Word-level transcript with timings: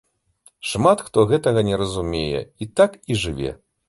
Шмат 0.69 1.03
хто 1.09 1.25
гэтага 1.31 1.63
не 1.67 1.75
разумее, 1.81 2.41
і 2.65 2.69
так 2.81 2.97
і 3.13 3.19
жыве. 3.25 3.51